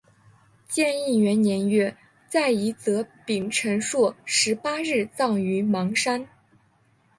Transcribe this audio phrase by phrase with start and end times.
[0.67, 1.95] 建义元年月
[2.27, 6.27] 在夷则丙辰朔十八日葬于邙山。